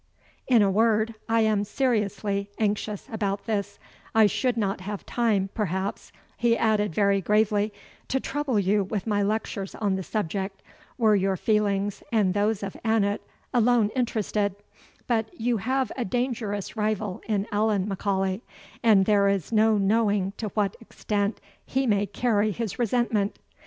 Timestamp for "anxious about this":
2.57-3.77